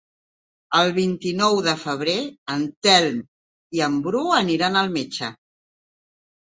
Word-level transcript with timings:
El 0.77 0.93
vint-i-nou 0.95 1.59
de 1.67 1.75
febrer 1.83 2.17
en 2.55 2.65
Telm 2.89 3.23
i 3.79 3.87
en 3.91 4.01
Bru 4.09 4.27
aniran 4.43 4.83
al 4.85 4.93
metge. 5.01 5.35